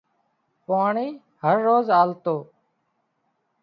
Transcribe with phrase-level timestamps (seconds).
[0.65, 1.07] پاڻي
[1.43, 2.37] هروز آلتو